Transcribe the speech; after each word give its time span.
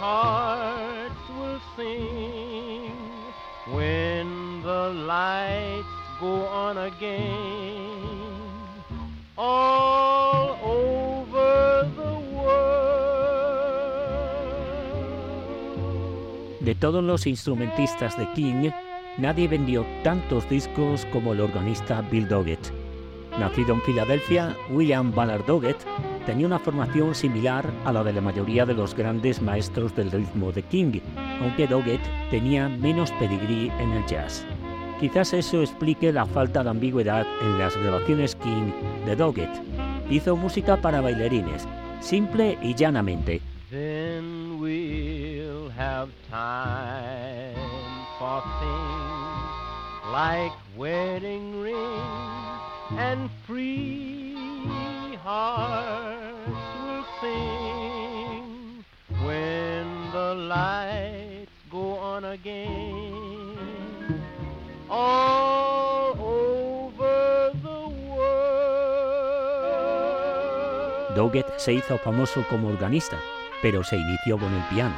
hearts 0.00 1.28
will 1.36 1.60
sing 1.76 2.92
when 3.72 4.62
the 4.62 4.92
lights 5.06 5.86
go 6.20 6.46
on 6.46 6.78
again 6.78 7.90
all 9.36 10.56
over 10.64 11.88
the 11.96 12.12
world. 12.34 12.60
De 16.60 16.74
todos 16.74 17.02
los 17.02 17.26
instrumentistas 17.26 18.16
de 18.16 18.26
King, 18.34 18.70
nadie 19.18 19.48
vendió 19.48 19.84
tantos 20.04 20.48
discos 20.48 21.04
como 21.12 21.32
el 21.32 21.40
organista 21.40 22.00
Bill 22.02 22.28
Doggett. 22.28 22.72
Nacido 23.38 23.74
en 23.74 23.82
Filadelfia, 23.82 24.56
William 24.70 25.12
Ballard 25.14 25.44
Doggett 25.46 25.84
tenía 26.30 26.46
una 26.46 26.60
formación 26.60 27.12
similar 27.12 27.68
a 27.84 27.92
la 27.92 28.04
de 28.04 28.12
la 28.12 28.20
mayoría 28.20 28.64
de 28.64 28.72
los 28.72 28.94
grandes 28.94 29.42
maestros 29.42 29.96
del 29.96 30.12
ritmo 30.12 30.52
de 30.52 30.62
King, 30.62 31.00
aunque 31.42 31.66
Doggett 31.66 32.00
tenía 32.30 32.68
menos 32.68 33.10
pedigrí 33.18 33.68
en 33.80 33.90
el 33.90 34.06
jazz. 34.06 34.46
Quizás 35.00 35.32
eso 35.32 35.60
explique 35.60 36.12
la 36.12 36.26
falta 36.26 36.62
de 36.62 36.70
ambigüedad 36.70 37.26
en 37.42 37.58
las 37.58 37.76
grabaciones 37.76 38.36
King 38.36 38.70
de 39.06 39.16
Doggett. 39.16 39.50
Hizo 40.08 40.36
música 40.36 40.76
para 40.76 41.00
bailarines, 41.00 41.66
simple 41.98 42.56
y 42.62 42.76
llanamente. 42.76 43.40
Then 43.68 44.60
we'll 44.60 45.68
have 45.76 46.10
se 71.60 71.74
hizo 71.74 71.98
famoso 71.98 72.42
como 72.48 72.68
organista, 72.68 73.18
pero 73.60 73.84
se 73.84 73.98
inició 73.98 74.38
con 74.38 74.50
el 74.50 74.62
piano. 74.70 74.94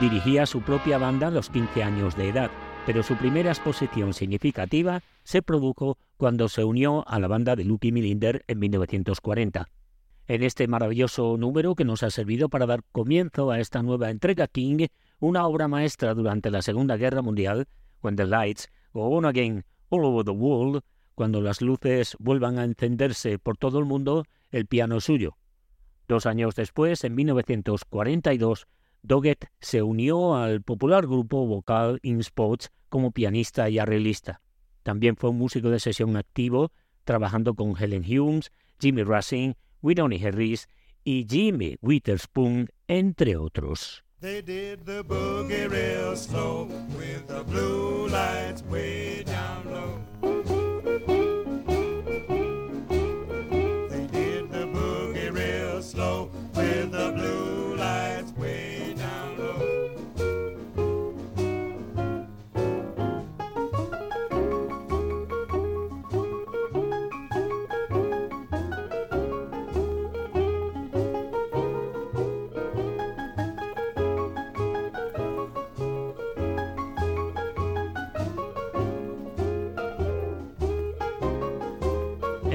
Dirigía 0.00 0.44
su 0.44 0.60
propia 0.60 0.98
banda 0.98 1.28
a 1.28 1.30
los 1.30 1.48
15 1.48 1.80
años 1.84 2.16
de 2.16 2.28
edad, 2.28 2.50
pero 2.84 3.04
su 3.04 3.14
primera 3.14 3.50
exposición 3.50 4.12
significativa 4.12 5.00
se 5.22 5.42
produjo 5.42 5.96
cuando 6.16 6.48
se 6.48 6.64
unió 6.64 7.06
a 7.06 7.20
la 7.20 7.28
banda 7.28 7.54
de 7.54 7.64
Lucky 7.64 7.92
Milinder 7.92 8.44
en 8.48 8.58
1940. 8.58 9.68
En 10.26 10.42
este 10.42 10.66
maravilloso 10.66 11.36
número 11.38 11.76
que 11.76 11.84
nos 11.84 12.02
ha 12.02 12.10
servido 12.10 12.48
para 12.48 12.66
dar 12.66 12.82
comienzo 12.90 13.52
a 13.52 13.60
esta 13.60 13.80
nueva 13.84 14.10
entrega 14.10 14.48
King, 14.48 14.88
una 15.20 15.46
obra 15.46 15.68
maestra 15.68 16.14
durante 16.14 16.50
la 16.50 16.62
Segunda 16.62 16.96
Guerra 16.96 17.22
Mundial, 17.22 17.68
When 18.02 18.16
the 18.16 18.26
Lights 18.26 18.68
Go 18.92 19.08
On 19.16 19.24
Again 19.24 19.64
All 19.90 20.04
Over 20.04 20.24
the 20.24 20.32
World, 20.32 20.82
cuando 21.14 21.40
las 21.40 21.62
luces 21.62 22.16
vuelvan 22.18 22.58
a 22.58 22.64
encenderse 22.64 23.38
por 23.38 23.56
todo 23.56 23.78
el 23.78 23.84
mundo, 23.84 24.24
el 24.50 24.66
piano 24.66 25.00
suyo. 25.00 25.36
Dos 26.08 26.26
años 26.26 26.54
después, 26.54 27.02
en 27.04 27.14
1942, 27.14 28.66
Doggett 29.02 29.46
se 29.60 29.82
unió 29.82 30.36
al 30.36 30.62
popular 30.62 31.06
grupo 31.06 31.46
vocal 31.46 31.98
In 32.02 32.22
Spots 32.22 32.70
como 32.88 33.10
pianista 33.10 33.68
y 33.68 33.78
arreglista. 33.78 34.40
También 34.82 35.16
fue 35.16 35.30
un 35.30 35.38
músico 35.38 35.70
de 35.70 35.80
sesión 35.80 36.16
activo, 36.16 36.70
trabajando 37.04 37.54
con 37.54 37.74
Helen 37.76 38.04
Humes, 38.04 38.52
Jimmy 38.80 39.02
Rushing, 39.02 39.54
Winona 39.82 40.16
Harris 40.16 40.68
y 41.02 41.26
Jimmy 41.28 41.76
Witherspoon, 41.80 42.68
entre 42.86 43.36
otros. 43.36 44.04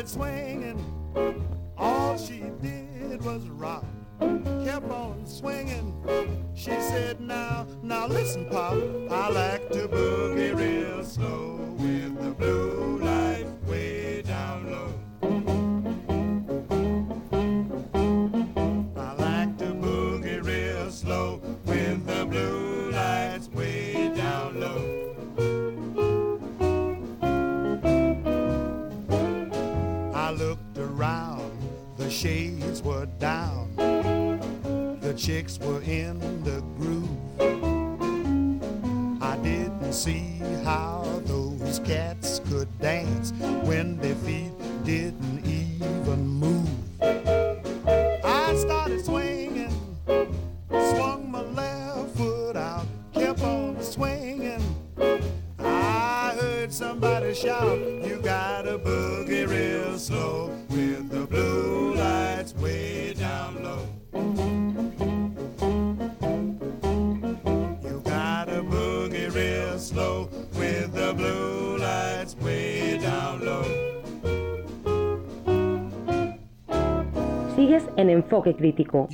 started 0.00 0.08
swinging. 0.08 1.36
All 1.76 2.16
she 2.16 2.42
did 2.62 3.22
was 3.22 3.48
rock. 3.48 3.84
Kept 4.64 4.90
on 4.90 5.26
swinging. 5.26 5.94
She 6.54 6.70
said, 6.70 7.20
Now, 7.20 7.66
now 7.82 8.06
listen, 8.06 8.46
Pop. 8.46 8.74
I 9.10 9.28
like 9.28 9.59
were 32.82 33.06
down, 33.18 33.74
the 35.00 35.14
chicks 35.16 35.58
were 35.58 35.82
in 35.82 36.18
the 36.44 36.60
groove. 36.76 37.08
I 39.22 39.36
didn't 39.38 39.92
see 39.92 40.40
how 40.64 41.04
those 41.24 41.78
cats 41.80 42.19
en 78.00 78.10
Enfoque 78.10 78.56
Crítico. 78.56 79.06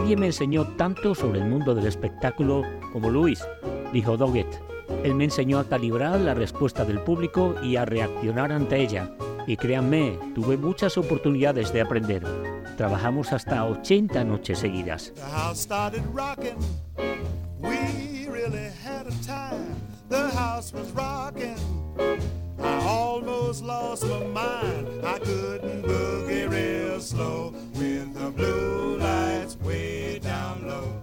Nadie 0.00 0.16
me 0.16 0.26
enseñó 0.26 0.66
tanto 0.78 1.14
sobre 1.14 1.40
el 1.40 1.46
mundo 1.46 1.74
del 1.74 1.86
espectáculo 1.86 2.62
como 2.90 3.10
Luis, 3.10 3.46
dijo 3.92 4.16
Doggett. 4.16 4.48
Él 5.04 5.14
me 5.14 5.24
enseñó 5.24 5.58
a 5.58 5.68
calibrar 5.68 6.18
la 6.20 6.32
respuesta 6.32 6.86
del 6.86 7.00
público 7.00 7.54
y 7.62 7.76
a 7.76 7.84
reaccionar 7.84 8.50
ante 8.50 8.80
ella. 8.80 9.14
Y 9.46 9.58
créanme, 9.58 10.18
tuve 10.34 10.56
muchas 10.56 10.96
oportunidades 10.96 11.70
de 11.74 11.82
aprender. 11.82 12.24
Trabajamos 12.78 13.34
hasta 13.34 13.62
80 13.66 14.24
noches 14.24 14.60
seguidas. 14.60 15.12
I 22.62 22.78
almost 22.86 23.64
lost 23.64 24.04
my 24.04 24.24
mind. 24.34 25.02
I 25.02 25.18
couldn't 25.18 25.82
boogie 25.82 26.46
real 26.46 27.00
slow 27.00 27.54
with 27.80 28.12
the 28.12 28.30
blue 28.30 28.98
lights 28.98 29.56
way 29.56 30.18
down 30.18 30.68
low. 30.68 31.02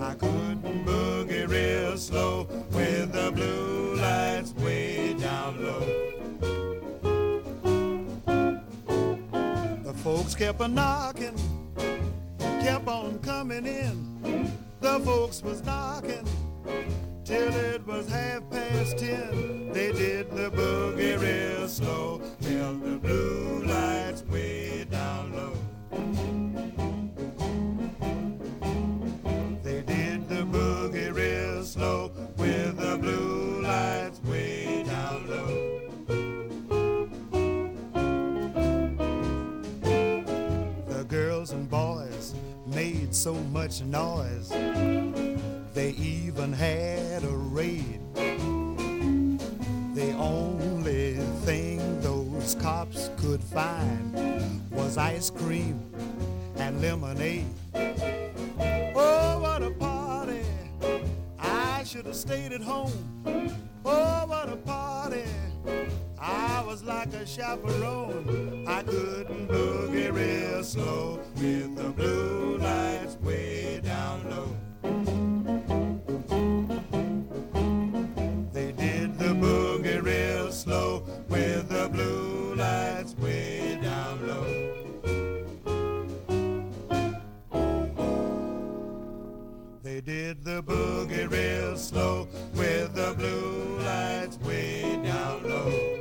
I 0.00 0.14
couldn't 0.14 0.84
boogie 0.86 1.48
real 1.48 1.96
slow 1.96 2.46
with 2.70 3.12
the 3.12 3.32
blue 3.32 3.96
lights 3.96 4.52
way 4.54 5.14
down 5.14 5.64
low. 5.64 5.80
The 9.82 9.94
folks 9.94 10.36
kept 10.36 10.60
a 10.60 10.68
knocking, 10.68 11.36
kept 12.38 12.86
on 12.86 13.18
coming 13.18 13.66
in. 13.66 14.52
The 14.80 15.00
folks 15.00 15.42
was 15.42 15.60
knocking 15.64 16.24
till 17.24 17.52
it 17.52 17.84
was 17.84 18.08
half 18.08 18.48
past 18.48 18.98
ten. 18.98 19.72
They 19.72 19.90
did 19.90 20.30
the 20.30 20.52
boogie 20.52 21.18
real 21.20 21.66
slow, 21.66 22.22
till 22.66 22.74
the 22.78 22.98
blue 22.98 23.62
lights 23.64 24.24
way 24.24 24.84
down 24.90 25.32
low. 25.32 25.56
They 29.62 29.82
did 29.82 30.28
the 30.28 30.42
boogie 30.54 31.14
real 31.14 31.62
slow 31.64 32.10
with 32.36 32.76
the 32.76 32.98
blue 32.98 33.62
lights 33.62 34.20
way 34.24 34.82
down 34.84 35.28
low. 35.30 35.48
The 40.88 41.04
girls 41.04 41.52
and 41.52 41.70
boys 41.70 42.34
made 42.66 43.14
so 43.14 43.34
much 43.34 43.82
noise. 43.82 44.48
They 45.74 45.90
even 45.90 46.52
had 46.52 47.22
a 47.22 47.36
raid. 47.58 48.00
They 49.94 50.12
those 50.12 50.75
cops 52.66 53.10
could 53.18 53.40
find 53.40 54.12
was 54.72 54.98
ice 54.98 55.30
cream 55.30 55.80
and 56.56 56.82
lemonade. 56.82 57.46
Oh, 57.72 59.38
what 59.40 59.62
a 59.62 59.70
party! 59.70 60.42
I 61.38 61.84
should 61.84 62.06
have 62.06 62.16
stayed 62.16 62.50
at 62.50 62.60
home. 62.60 62.90
Oh, 63.84 64.24
what 64.26 64.48
a 64.48 64.56
party! 64.56 65.28
I 66.18 66.64
was 66.66 66.82
like 66.82 67.12
a 67.14 67.24
chaperone. 67.24 68.64
I 68.66 68.82
couldn't 68.82 69.46
boogie 69.46 70.12
real 70.12 70.64
slow 70.64 71.20
with 71.36 71.76
the 71.76 71.90
blue 71.90 72.58
lights 72.58 72.85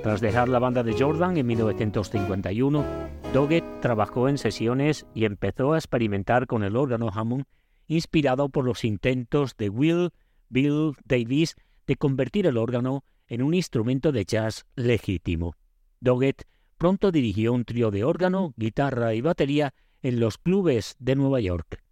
Tras 0.03 0.21
dejar 0.21 0.49
la 0.49 0.59
banda 0.59 0.83
de 0.83 0.93
Jordan 0.93 1.37
en 1.37 1.47
1951, 1.47 2.85
Doggett 3.33 3.81
trabajó 3.81 4.29
en 4.29 4.37
sesiones 4.37 5.05
y 5.13 5.25
empezó 5.25 5.73
a 5.73 5.77
experimentar 5.77 6.47
con 6.47 6.63
el 6.63 6.75
órgano 6.77 7.09
Hammond, 7.13 7.45
inspirado 7.87 8.49
por 8.49 8.65
los 8.65 8.83
intentos 8.83 9.57
de 9.57 9.69
Will 9.69 10.11
Bill 10.49 10.93
Davis 11.05 11.55
de 11.87 11.95
convertir 11.95 12.47
el 12.47 12.57
órgano 12.57 13.03
en 13.27 13.41
un 13.41 13.53
instrumento 13.53 14.11
de 14.11 14.25
jazz 14.25 14.65
legítimo. 14.75 15.55
Doggett 15.99 16.43
pronto 16.77 17.11
dirigió 17.11 17.53
un 17.53 17.65
trío 17.65 17.91
de 17.91 18.03
órgano, 18.03 18.53
guitarra 18.57 19.13
y 19.15 19.21
batería 19.21 19.73
en 20.01 20.19
los 20.19 20.37
clubes 20.37 20.95
de 20.99 21.15
Nueva 21.15 21.39
York. 21.39 21.84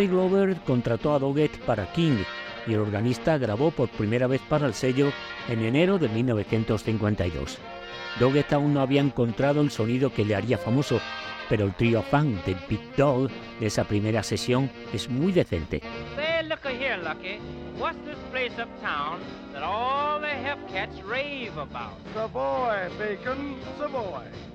Henry 0.00 0.14
Glover 0.14 0.56
contrató 0.64 1.12
a 1.12 1.18
Doggett 1.18 1.58
para 1.66 1.92
King 1.92 2.24
y 2.66 2.72
el 2.72 2.80
organista 2.80 3.36
grabó 3.36 3.70
por 3.70 3.90
primera 3.90 4.26
vez 4.26 4.40
para 4.48 4.66
el 4.66 4.72
sello 4.72 5.12
en 5.46 5.62
enero 5.62 5.98
de 5.98 6.08
1952. 6.08 7.58
Doggett 8.18 8.50
aún 8.54 8.72
no 8.72 8.80
había 8.80 9.02
encontrado 9.02 9.60
el 9.60 9.70
sonido 9.70 10.10
que 10.10 10.24
le 10.24 10.34
haría 10.34 10.56
famoso, 10.56 11.02
pero 11.50 11.66
el 11.66 11.74
trío 11.74 12.00
fan 12.00 12.40
de 12.46 12.56
Big 12.66 12.80
Dog 12.96 13.28
de 13.60 13.66
esa 13.66 13.84
primera 13.84 14.22
sesión 14.22 14.70
es 14.94 15.10
muy 15.10 15.32
decente. 15.32 15.82
Say, 16.16 16.48
look 16.48 16.64
a 16.64 16.70
here, 16.70 16.96
Lucky. 16.96 17.38
What's 17.78 17.98
this 18.06 18.16
place 18.30 18.52
uptown 18.58 19.20
that 19.52 19.62
all 19.62 20.18
the 20.18 20.28
hep 20.28 20.66
cats 20.72 20.96
rave 21.02 21.58
about? 21.58 21.98
Savoy, 22.14 22.88
Bacon, 22.98 23.56
Savoy. 23.78 24.49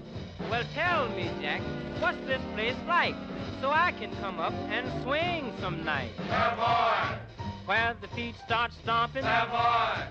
Well, 0.50 0.64
tell 0.74 1.10
me, 1.10 1.30
Jack, 1.42 1.62
what's 2.00 2.20
this 2.28 2.42
place 2.54 2.76
like? 2.88 3.16
So 3.62 3.70
I 3.72 3.94
can 4.00 4.16
come 4.18 4.40
up 4.40 4.54
and 4.70 5.04
swing 5.04 5.54
some 5.60 5.84
night. 5.84 6.12
Savoy, 6.18 7.20
Where 7.66 7.96
the 8.00 8.08
feet 8.10 8.36
start 8.46 8.72
stomping. 8.84 9.24
Savoy, 9.24 10.08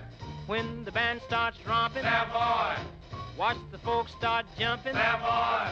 When 0.47 0.83
the 0.83 0.91
band 0.91 1.21
starts 1.27 1.57
romping. 1.67 2.03
Savoy, 2.03 2.75
Watch 3.37 3.57
the 3.71 3.77
folks 3.79 4.11
start 4.17 4.45
jumping. 4.57 4.93
There, 4.93 5.19
boy. 5.21 5.67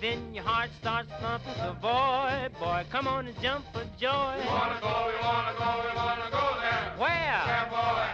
Then 0.00 0.34
your 0.34 0.44
heart 0.44 0.70
starts 0.80 1.08
thumping. 1.20 1.54
So 1.56 1.76
boy, 1.80 2.48
boy, 2.58 2.84
come 2.90 3.06
on 3.06 3.26
and 3.28 3.40
jump 3.40 3.64
for 3.72 3.84
joy. 3.98 4.34
We 4.40 4.46
wanna 4.46 4.78
go, 4.80 5.06
we 5.06 5.24
wanna 5.24 5.54
go, 5.56 5.82
we 5.88 5.96
wanna 5.96 6.30
go 6.30 6.56
there. 6.60 6.94
Where? 6.98 7.42
There, 7.46 7.68
boy. 7.70 8.08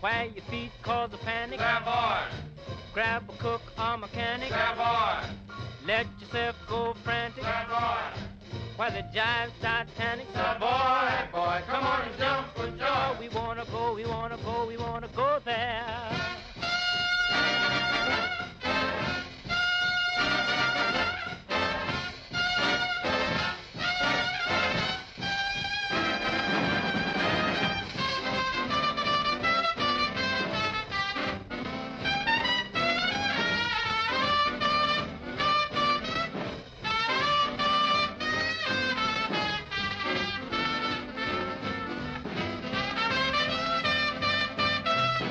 Where 0.00 0.24
your 0.26 0.44
feet 0.50 0.72
cause 0.82 1.10
a 1.14 1.18
panic. 1.18 1.58
There, 1.58 1.80
boy. 1.84 2.55
Grab 2.96 3.24
a 3.28 3.42
cook 3.42 3.60
or 3.78 3.98
mechanic. 3.98 4.48
There, 4.48 4.74
boy. 4.74 5.20
Let 5.86 6.06
yourself 6.18 6.56
go 6.66 6.94
frantic. 7.04 7.42
There, 7.42 7.66
boy. 7.68 8.58
While 8.76 8.90
the 8.90 9.02
jive 9.14 9.50
Titanic. 9.60 10.26
So 10.32 10.38
There, 10.40 10.56
boy, 10.58 11.28
boy, 11.30 11.60
come 11.68 11.84
on 11.84 12.08
and 12.08 12.18
jump 12.18 12.56
for 12.56 12.70
joy. 12.70 13.20
We 13.20 13.28
wanna 13.28 13.66
go, 13.70 13.92
we 13.92 14.06
wanna 14.06 14.38
go, 14.38 14.66
we 14.66 14.78
wanna 14.78 15.08
go 15.14 15.40
there. 15.44 16.26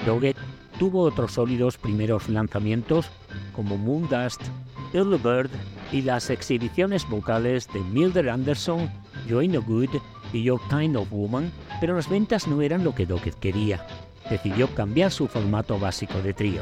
Doggett 0.05 0.37
tuvo 0.77 1.01
otros 1.01 1.33
sólidos 1.33 1.77
primeros 1.77 2.29
lanzamientos 2.29 3.09
como 3.53 3.77
Moondust, 3.77 4.41
Early 4.93 5.17
Bird 5.17 5.49
y 5.91 6.01
las 6.01 6.29
exhibiciones 6.29 7.07
vocales 7.09 7.67
de 7.73 7.79
Mildred 7.79 8.27
Anderson, 8.27 8.89
Ain't 9.29 9.53
No 9.53 9.61
Good 9.61 9.89
y 10.31 10.43
Your 10.43 10.61
Kind 10.69 10.95
of 10.95 11.09
Woman, 11.11 11.51
pero 11.79 11.95
las 11.95 12.09
ventas 12.09 12.47
no 12.47 12.61
eran 12.61 12.83
lo 12.83 12.93
que 12.93 13.05
Doggett 13.05 13.39
quería. 13.39 13.85
Decidió 14.29 14.67
cambiar 14.75 15.11
su 15.11 15.27
formato 15.27 15.79
básico 15.79 16.21
de 16.21 16.33
trío. 16.33 16.61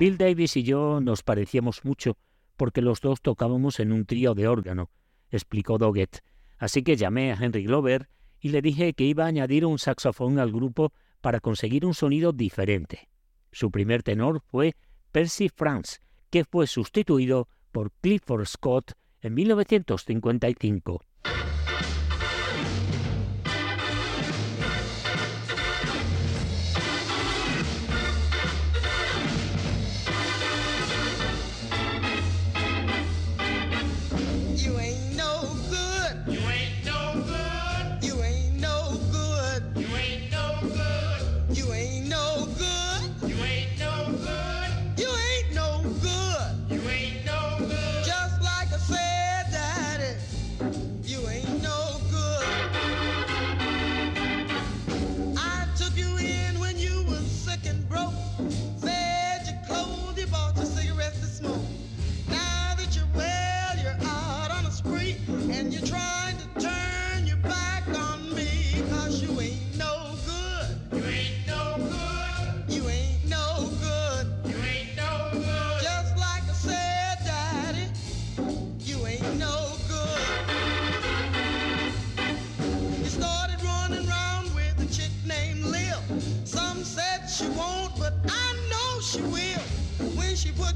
Bill 0.00 0.16
Davis 0.16 0.56
y 0.56 0.62
yo 0.62 1.02
nos 1.02 1.22
parecíamos 1.22 1.84
mucho 1.84 2.16
porque 2.56 2.80
los 2.80 3.02
dos 3.02 3.20
tocábamos 3.20 3.80
en 3.80 3.92
un 3.92 4.06
trío 4.06 4.34
de 4.34 4.48
órgano, 4.48 4.88
explicó 5.30 5.76
Doggett. 5.76 6.24
Así 6.56 6.82
que 6.82 6.96
llamé 6.96 7.30
a 7.30 7.34
Henry 7.34 7.64
Glover 7.64 8.08
y 8.40 8.48
le 8.48 8.62
dije 8.62 8.94
que 8.94 9.04
iba 9.04 9.24
a 9.24 9.26
añadir 9.26 9.66
un 9.66 9.78
saxofón 9.78 10.38
al 10.38 10.52
grupo 10.52 10.94
para 11.20 11.40
conseguir 11.40 11.84
un 11.84 11.92
sonido 11.92 12.32
diferente. 12.32 13.10
Su 13.52 13.70
primer 13.70 14.02
tenor 14.02 14.40
fue 14.40 14.74
Percy 15.12 15.50
France, 15.50 15.98
que 16.30 16.46
fue 16.46 16.66
sustituido 16.66 17.48
por 17.70 17.92
Clifford 18.00 18.46
Scott 18.46 18.92
en 19.20 19.34
1955. 19.34 21.04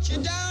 She 0.04 0.18
died. 0.18 0.43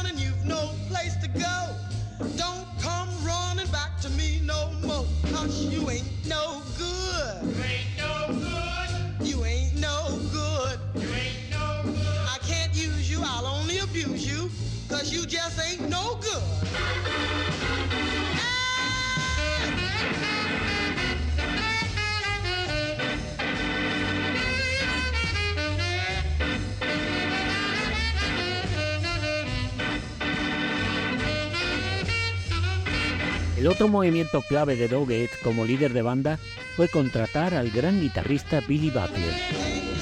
Otro 33.73 33.87
movimiento 33.87 34.43
clave 34.43 34.75
de 34.75 34.87
Doggett 34.87 35.31
como 35.41 35.65
líder 35.65 35.93
de 35.93 36.03
banda 36.03 36.37
fue 36.75 36.89
contratar 36.89 37.55
al 37.55 37.71
gran 37.71 37.99
guitarrista 38.01 38.59
Billy 38.59 38.91
Butler. 38.91 39.92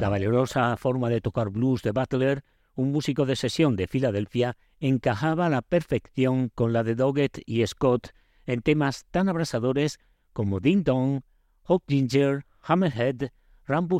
La 0.00 0.08
valerosa 0.08 0.76
forma 0.76 1.08
de 1.08 1.20
tocar 1.20 1.50
blues 1.50 1.82
de 1.82 1.90
Butler, 1.90 2.44
un 2.76 2.92
músico 2.92 3.26
de 3.26 3.34
sesión 3.34 3.74
de 3.74 3.88
Filadelfia, 3.88 4.56
encajaba 4.78 5.46
a 5.46 5.48
la 5.48 5.60
perfección 5.60 6.50
con 6.54 6.72
la 6.72 6.84
de 6.84 6.94
Doggett 6.94 7.42
y 7.46 7.66
Scott 7.66 8.10
en 8.46 8.62
temas 8.62 9.06
tan 9.10 9.28
abrasadores 9.28 9.98
como 10.32 10.60
Ding 10.60 10.84
Dong, 10.84 11.22
Hawk 11.64 11.82
Ginger, 11.88 12.46
Hammerhead, 12.62 13.30
Rambo 13.66 13.98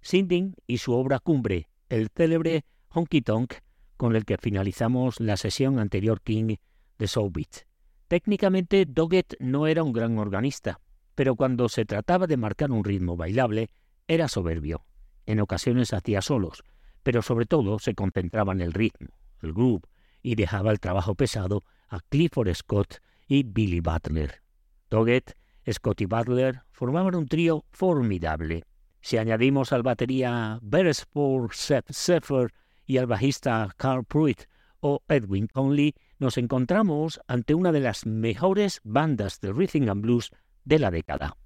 Sinding 0.00 0.54
y 0.68 0.78
su 0.78 0.92
obra 0.92 1.18
cumbre, 1.18 1.68
el 1.88 2.08
célebre 2.14 2.64
Honky 2.90 3.20
Tonk, 3.20 3.54
con 3.96 4.14
el 4.14 4.24
que 4.24 4.38
finalizamos 4.38 5.18
la 5.18 5.36
sesión 5.36 5.80
anterior 5.80 6.20
King 6.22 6.54
de 6.98 7.08
Soul 7.08 7.32
Beat. 7.34 7.66
Técnicamente, 8.06 8.86
Doggett 8.86 9.34
no 9.40 9.66
era 9.66 9.82
un 9.82 9.92
gran 9.92 10.16
organista, 10.18 10.78
pero 11.16 11.34
cuando 11.34 11.68
se 11.68 11.84
trataba 11.84 12.28
de 12.28 12.36
marcar 12.36 12.70
un 12.70 12.84
ritmo 12.84 13.16
bailable, 13.16 13.70
era 14.06 14.28
soberbio. 14.28 14.84
En 15.26 15.40
ocasiones 15.40 15.92
hacía 15.92 16.22
solos, 16.22 16.62
pero 17.02 17.22
sobre 17.22 17.46
todo 17.46 17.78
se 17.78 17.94
concentraba 17.94 18.52
en 18.52 18.60
el 18.60 18.72
ritmo, 18.72 19.08
el 19.42 19.52
groove, 19.52 19.82
y 20.22 20.34
dejaba 20.34 20.72
el 20.72 20.80
trabajo 20.80 21.14
pesado 21.14 21.64
a 21.88 22.00
Clifford 22.00 22.52
Scott 22.54 22.96
y 23.28 23.42
Billy 23.42 23.80
Butler. 23.80 24.42
Doggett, 24.90 25.36
Scott 25.70 26.00
y 26.00 26.06
Butler 26.06 26.62
formaban 26.70 27.14
un 27.14 27.26
trío 27.26 27.64
formidable. 27.70 28.64
Si 29.00 29.18
añadimos 29.18 29.72
al 29.72 29.82
batería 29.82 30.58
Beresford 30.62 31.52
Sefer 31.52 32.52
y 32.86 32.98
al 32.98 33.06
bajista 33.06 33.68
Carl 33.76 34.04
Pruitt 34.04 34.48
o 34.80 35.02
Edwin 35.08 35.48
Conley, 35.48 35.94
nos 36.18 36.38
encontramos 36.38 37.20
ante 37.26 37.54
una 37.54 37.72
de 37.72 37.80
las 37.80 38.06
mejores 38.06 38.80
bandas 38.84 39.40
de 39.40 39.52
rhythm 39.52 39.88
and 39.88 40.02
blues 40.02 40.30
de 40.64 40.78
la 40.78 40.90
década. 40.90 41.36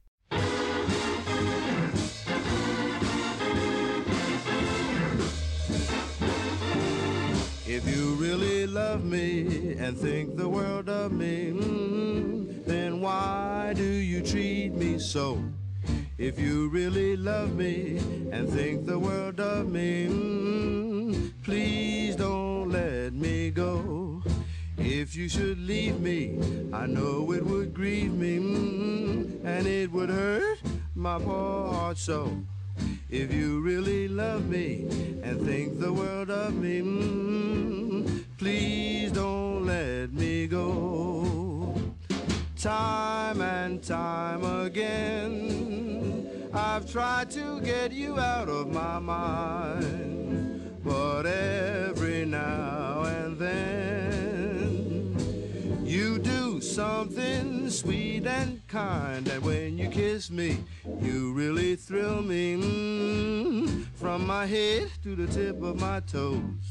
And 9.91 9.99
think 9.99 10.37
the 10.37 10.49
world 10.49 10.89
of 10.89 11.11
me, 11.11 11.51
mm, 11.51 12.65
then 12.65 13.01
why 13.01 13.73
do 13.75 13.83
you 13.83 14.23
treat 14.23 14.73
me 14.73 15.01
so? 15.01 15.43
If 16.17 16.39
you 16.39 16.69
really 16.69 17.17
love 17.17 17.57
me 17.57 17.99
and 18.31 18.49
think 18.49 18.87
the 18.87 19.01
world 19.01 19.41
of 19.41 19.69
me, 19.69 20.07
mm, 20.07 21.33
please 21.43 22.15
don't 22.15 22.71
let 22.71 23.15
me 23.15 23.51
go. 23.51 24.23
If 24.79 25.17
you 25.17 25.29
should 25.29 25.59
leave 25.59 25.99
me, 25.99 26.39
I 26.73 26.87
know 26.87 27.33
it 27.33 27.45
would 27.45 27.75
grieve 27.75 28.15
me, 28.15 28.39
mm, 28.39 29.45
and 29.45 29.67
it 29.67 29.91
would 29.91 30.11
hurt 30.11 30.61
my 30.95 31.19
poor 31.19 31.67
heart 31.73 31.99
so. 31.99 32.31
If 33.11 33.35
you 33.35 33.61
really 33.61 34.07
love 34.07 34.47
me 34.47 34.87
and 35.25 35.45
think 35.45 35.81
the 35.81 35.93
world 35.93 36.31
of 36.31 36.55
me, 36.55 36.81
mm, 36.81 37.40
Time 42.61 43.41
and 43.41 43.83
time 43.83 44.45
again, 44.45 46.29
I've 46.53 46.85
tried 46.93 47.31
to 47.31 47.59
get 47.63 47.91
you 47.91 48.19
out 48.19 48.51
of 48.51 48.71
my 48.71 48.99
mind, 48.99 50.79
but 50.85 51.25
every 51.25 52.27
now 52.27 53.05
and 53.05 53.39
then 53.39 55.17
you 55.83 56.19
do 56.19 56.61
something 56.61 57.71
sweet 57.71 58.27
and 58.27 58.61
kind, 58.69 59.27
and 59.27 59.43
when 59.43 59.79
you 59.79 59.89
kiss 59.89 60.31
me, 60.31 60.59
you 61.01 61.33
really 61.33 61.77
thrill 61.77 62.21
me 62.21 62.57
mm, 62.57 63.87
from 63.95 64.27
my 64.27 64.45
head 64.45 64.91
to 65.03 65.17
the 65.17 65.27
tip 65.29 65.63
of 65.63 65.81
my 65.81 66.01
toes. 66.01 66.70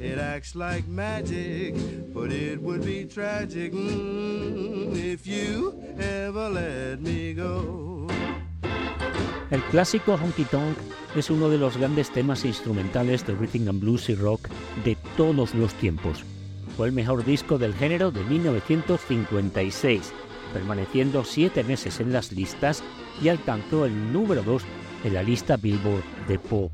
It 0.00 0.18
acts 0.18 0.56
like 0.56 0.88
magic, 0.88 1.74
but 2.14 2.32
it 2.32 2.58
would 2.62 2.82
be 2.82 3.04
tragic 3.04 3.74
mm, 3.74 4.96
if 4.96 5.26
you 5.26 5.74
ever 5.98 6.48
let 6.48 7.00
me 7.00 7.34
go. 7.34 8.06
El 9.50 9.60
clásico 9.64 10.16
Honky 10.16 10.44
Tonk 10.44 10.78
es 11.16 11.28
uno 11.28 11.50
de 11.50 11.58
los 11.58 11.76
grandes 11.76 12.08
temas 12.10 12.46
instrumentales 12.46 13.26
de 13.26 13.34
rhythm 13.34 13.68
and 13.68 13.80
blues 13.80 14.08
y 14.08 14.14
rock 14.14 14.48
de 14.86 14.96
todos 15.18 15.54
los 15.54 15.74
tiempos. 15.74 16.24
Fue 16.78 16.86
el 16.86 16.94
mejor 16.94 17.22
disco 17.22 17.58
del 17.58 17.74
género 17.74 18.10
de 18.10 18.24
1956, 18.24 20.14
permaneciendo 20.54 21.24
siete 21.24 21.62
meses 21.62 22.00
en 22.00 22.10
las 22.10 22.32
listas 22.32 22.82
y 23.20 23.28
alcanzó 23.28 23.84
el 23.84 24.12
número 24.14 24.42
2 24.44 24.62
en 25.04 25.12
la 25.12 25.22
lista 25.22 25.58
Billboard 25.58 26.04
de 26.26 26.38
pop. 26.38 26.72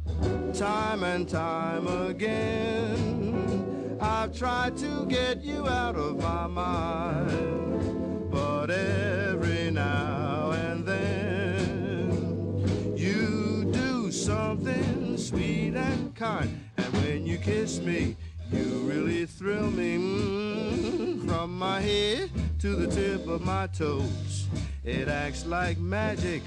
Time 0.56 1.02
and 1.02 1.28
time 1.28 1.86
again, 1.86 3.98
I've 4.00 4.34
tried 4.34 4.78
to 4.78 5.04
get 5.04 5.44
you 5.44 5.68
out 5.68 5.96
of 5.96 6.16
my 6.16 6.46
mind, 6.46 8.30
but 8.30 8.70
every 8.70 9.70
now 9.70 10.52
and 10.52 10.86
then 10.86 12.94
you 12.96 13.70
do 13.70 14.10
something 14.10 15.18
sweet 15.18 15.74
and 15.74 16.14
kind, 16.14 16.58
and 16.78 16.86
when 17.02 17.26
you 17.26 17.36
kiss 17.36 17.80
me, 17.80 18.16
you 18.50 18.64
really 18.84 19.26
thrill 19.26 19.70
me 19.70 19.98
mm, 19.98 21.28
from 21.28 21.58
my 21.58 21.82
head 21.82 22.30
to 22.60 22.74
the 22.74 22.86
tip 22.86 23.28
of 23.28 23.42
my 23.42 23.66
toes. 23.66 24.46
It 24.84 25.08
acts 25.08 25.44
like 25.44 25.76
magic, 25.76 26.40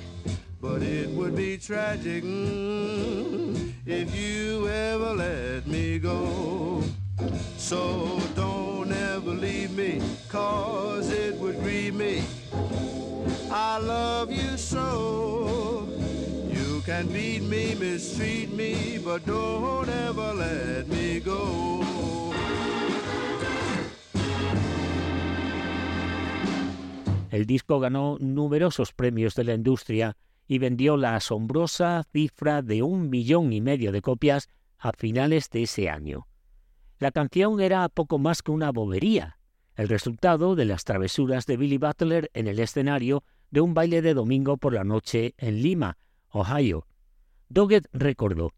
but 0.61 0.81
it 0.81 1.09
would 1.09 1.35
be 1.35 1.57
tragic 1.57 2.23
mm, 2.23 3.71
if 3.85 4.13
you 4.15 4.67
ever 4.67 5.13
let 5.13 5.67
me 5.67 5.99
go. 5.99 6.83
So 7.57 8.19
don't 8.35 8.91
ever 8.91 9.31
leave 9.31 9.71
me, 9.71 10.01
cause 10.27 11.11
it 11.11 11.35
would 11.39 11.59
grieve 11.61 11.95
me. 11.95 12.23
I 13.51 13.77
love 13.79 14.31
you 14.31 14.57
so. 14.57 15.87
You 16.49 16.81
can 16.85 17.07
beat 17.07 17.43
me, 17.43 17.75
mistreat 17.75 18.51
me, 18.51 18.99
but 19.03 19.25
don't 19.25 19.89
ever 19.89 20.33
let 20.33 20.87
me 20.87 21.19
go. 21.19 21.85
El 27.31 27.45
disco 27.45 27.79
ganó 27.79 28.17
numerosos 28.19 28.91
premios 28.91 29.35
de 29.35 29.43
la 29.43 29.53
industria 29.53 30.17
y 30.49 30.57
vendió 30.57 30.97
la 30.97 31.15
asombrosa 31.15 32.03
cifra 32.11 32.63
de 32.63 32.81
un 32.81 33.11
millón 33.11 33.53
y 33.53 33.61
medio 33.61 33.91
de 33.91 34.01
copias 34.01 34.49
a 34.79 34.91
finales 34.93 35.51
de 35.51 35.63
ese 35.63 35.91
año. 35.91 36.27
La 36.97 37.11
canción 37.11 37.61
era 37.61 37.87
poco 37.87 38.17
más 38.17 38.41
que 38.41 38.49
una 38.49 38.71
bobería, 38.71 39.37
el 39.75 39.87
resultado 39.87 40.55
de 40.55 40.65
las 40.65 40.85
travesuras 40.85 41.45
de 41.45 41.55
Billy 41.55 41.77
Butler 41.77 42.31
en 42.33 42.47
el 42.47 42.59
escenario 42.59 43.23
de 43.51 43.61
un 43.61 43.75
baile 43.75 44.01
de 44.01 44.15
domingo 44.15 44.57
por 44.57 44.73
la 44.73 44.83
noche 44.83 45.35
en 45.37 45.61
Lima, 45.61 45.99
Ohio. 46.29 46.87
Doggett 47.49 47.87
recordó, 47.93 48.51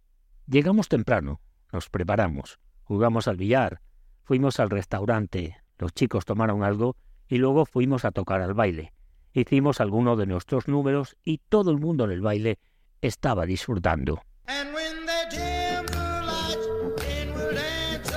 llegamos 0.48 0.88
temprano, 0.88 1.42
nos 1.74 1.90
preparamos, 1.90 2.58
jugamos 2.84 3.28
al 3.28 3.36
billar, 3.36 3.82
fuimos 4.24 4.62
al 4.62 4.70
restaurante, 4.70 5.58
los 5.78 5.94
chicos 5.94 6.24
tomaron 6.24 6.64
algo 6.64 6.96
y 7.28 7.38
luego 7.38 7.66
fuimos 7.66 8.06
a 8.06 8.12
tocar 8.12 8.42
al 8.42 8.54
baile. 8.54 8.94
Hicimos 9.34 9.80
algunos 9.80 10.18
de 10.18 10.26
nuestros 10.26 10.68
números 10.68 11.18
y 11.24 11.38
todo 11.38 11.72
el 11.72 11.78
mundo 11.78 12.06
en 12.06 12.12
el 12.12 12.22
baile 12.22 12.60
estaba 13.02 13.46
disfrutando. 13.46 14.22
The 14.48 16.26
lights, 16.26 16.68
then 16.98 17.34
we'll 17.34 17.54
dance 17.54 18.14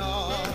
all 0.00 0.47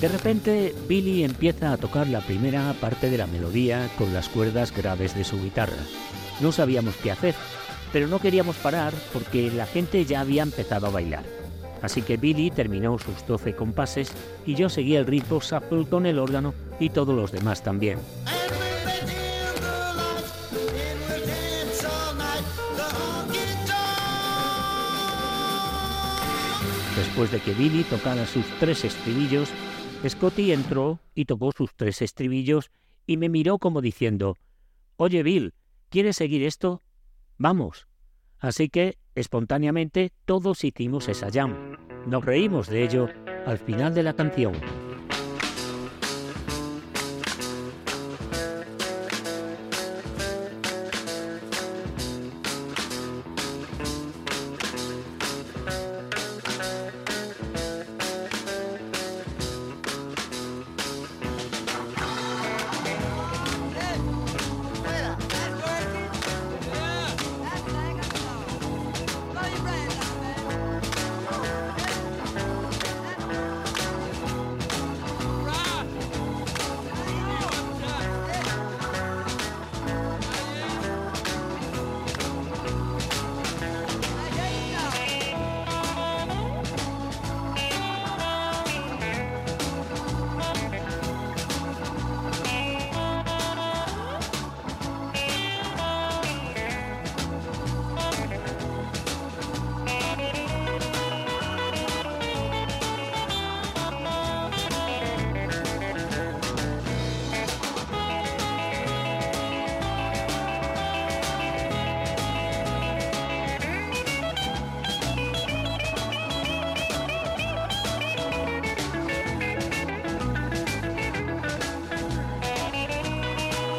De 0.00 0.08
repente, 0.08 0.74
Billy 0.88 1.24
empieza 1.24 1.72
a 1.72 1.76
tocar 1.76 2.06
la 2.06 2.22
primera 2.22 2.72
parte 2.80 3.10
de 3.10 3.18
la 3.18 3.26
melodía 3.26 3.90
con 3.98 4.14
las 4.14 4.30
cuerdas 4.30 4.74
graves 4.74 5.14
de 5.14 5.24
su 5.24 5.38
guitarra. 5.42 5.76
No 6.40 6.52
sabíamos 6.52 6.96
qué 6.96 7.10
hacer, 7.10 7.34
pero 7.92 8.06
no 8.06 8.18
queríamos 8.18 8.56
parar 8.56 8.94
porque 9.12 9.50
la 9.50 9.66
gente 9.66 10.06
ya 10.06 10.20
había 10.20 10.42
empezado 10.42 10.86
a 10.86 10.90
bailar. 10.90 11.24
Así 11.82 12.00
que 12.00 12.16
Billy 12.16 12.50
terminó 12.50 12.98
sus 12.98 13.26
12 13.26 13.54
compases 13.54 14.10
y 14.46 14.54
yo 14.54 14.70
seguí 14.70 14.96
el 14.96 15.06
ritmo 15.06 15.40
shuffle 15.40 15.86
con 15.86 16.06
el 16.06 16.18
órgano 16.18 16.54
y 16.78 16.88
todos 16.88 17.14
los 17.14 17.30
demás 17.30 17.62
también. 17.62 17.98
Después 26.96 27.30
de 27.32 27.40
que 27.40 27.52
Billy 27.52 27.84
tocara 27.84 28.26
sus 28.26 28.46
tres 28.58 28.84
estribillos, 28.84 29.50
Scotty 30.08 30.52
entró 30.52 31.00
y 31.14 31.26
tocó 31.26 31.52
sus 31.52 31.74
tres 31.74 32.00
estribillos 32.00 32.70
y 33.06 33.16
me 33.18 33.28
miró 33.28 33.58
como 33.58 33.82
diciendo, 33.82 34.36
Oye 34.96 35.22
Bill, 35.22 35.52
¿quieres 35.90 36.16
seguir 36.16 36.42
esto? 36.42 36.82
Vamos. 37.36 37.86
Así 38.38 38.70
que, 38.70 38.96
espontáneamente, 39.14 40.12
todos 40.24 40.64
hicimos 40.64 41.08
esa 41.08 41.30
jam. 41.30 41.76
Nos 42.06 42.24
reímos 42.24 42.68
de 42.68 42.84
ello 42.84 43.08
al 43.46 43.58
final 43.58 43.94
de 43.94 44.02
la 44.02 44.14
canción. 44.14 44.54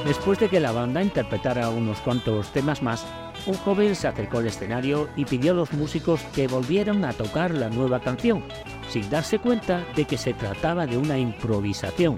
Después 0.06 0.40
de 0.40 0.50
que 0.50 0.60
la 0.60 0.72
banda 0.72 1.04
interpretara 1.04 1.70
unos 1.70 2.00
cuantos 2.00 2.52
temas 2.52 2.82
más, 2.82 3.06
un 3.46 3.54
joven 3.56 3.96
se 3.96 4.08
acercó 4.08 4.40
al 4.40 4.48
escenario 4.48 5.08
y 5.16 5.26
pidió 5.26 5.52
a 5.52 5.56
los 5.56 5.74
músicos 5.74 6.22
que 6.34 6.48
volvieran 6.48 7.06
a 7.06 7.14
tocar 7.14 7.52
la 7.52 7.70
nueva 7.70 8.00
canción, 8.00 8.44
sin 8.90 9.08
darse 9.10 9.38
cuenta 9.38 9.86
de 9.96 10.06
que 10.06 10.18
se 10.18 10.34
trataba 10.34 10.88
de 10.88 10.98
una 10.98 11.18
improvisación. 11.18 12.18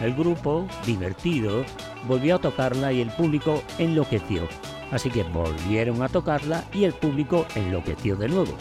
El 0.00 0.14
grupo, 0.14 0.66
divertido, 0.86 1.64
volvió 2.06 2.36
a 2.36 2.40
tocarla 2.40 2.92
y 2.92 3.02
el 3.02 3.10
público 3.10 3.62
enloqueció. 3.78 4.48
Así 4.90 5.10
que 5.10 5.22
volvieron 5.22 6.02
a 6.02 6.08
tocarla 6.08 6.64
y 6.72 6.84
el 6.84 6.92
público 6.92 7.46
enloqueció 7.54 8.16
de 8.16 8.28
nuevo. 8.28 8.54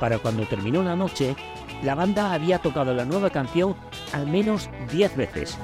Para 0.00 0.18
cuando 0.18 0.44
terminó 0.44 0.82
la 0.82 0.96
noche, 0.96 1.36
la 1.82 1.94
banda 1.94 2.32
había 2.32 2.58
tocado 2.58 2.94
la 2.94 3.04
nueva 3.04 3.30
canción 3.30 3.76
al 4.12 4.26
menos 4.26 4.70
10 4.92 5.16
veces. 5.16 5.58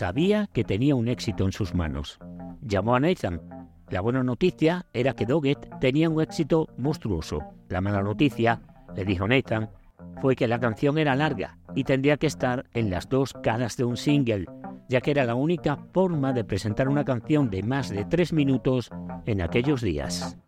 Sabía 0.00 0.48
que 0.54 0.64
tenía 0.64 0.94
un 0.94 1.08
éxito 1.08 1.44
en 1.44 1.52
sus 1.52 1.74
manos. 1.74 2.18
Llamó 2.62 2.94
a 2.94 3.00
Nathan. 3.00 3.42
La 3.90 4.00
buena 4.00 4.22
noticia 4.22 4.86
era 4.94 5.12
que 5.12 5.26
Doggett 5.26 5.78
tenía 5.78 6.08
un 6.08 6.22
éxito 6.22 6.68
monstruoso. 6.78 7.40
La 7.68 7.82
mala 7.82 8.02
noticia, 8.02 8.62
le 8.96 9.04
dijo 9.04 9.28
Nathan, 9.28 9.68
fue 10.22 10.36
que 10.36 10.48
la 10.48 10.58
canción 10.58 10.96
era 10.96 11.14
larga 11.16 11.58
y 11.74 11.84
tendría 11.84 12.16
que 12.16 12.28
estar 12.28 12.64
en 12.72 12.88
las 12.88 13.10
dos 13.10 13.34
caras 13.42 13.76
de 13.76 13.84
un 13.84 13.98
single, 13.98 14.46
ya 14.88 15.02
que 15.02 15.10
era 15.10 15.26
la 15.26 15.34
única 15.34 15.76
forma 15.92 16.32
de 16.32 16.44
presentar 16.44 16.88
una 16.88 17.04
canción 17.04 17.50
de 17.50 17.62
más 17.62 17.90
de 17.90 18.06
tres 18.06 18.32
minutos 18.32 18.88
en 19.26 19.42
aquellos 19.42 19.82
días. 19.82 20.38